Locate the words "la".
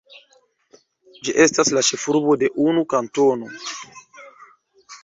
1.79-1.83